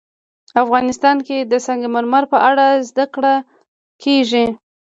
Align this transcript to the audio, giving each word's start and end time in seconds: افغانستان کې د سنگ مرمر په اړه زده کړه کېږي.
افغانستان 0.63 1.17
کې 1.27 1.37
د 1.51 1.53
سنگ 1.65 1.83
مرمر 1.95 2.23
په 2.33 2.37
اړه 2.49 2.67
زده 2.89 3.05
کړه 3.15 3.33
کېږي. 4.03 4.45